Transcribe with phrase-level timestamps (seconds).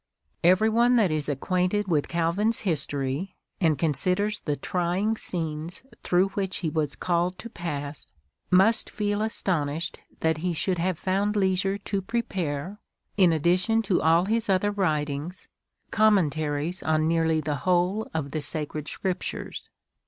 [0.43, 6.57] Every one that is acquainted with Calvin's history, and considers the trying scenes through which
[6.65, 8.11] he was called to pass,
[8.49, 12.79] must feel astonished that he should have found leisure to prepare,
[13.15, 15.47] in addition to all his other writings,
[15.91, 19.69] Commen taries on nearly the whole of the Sacred Scriptures.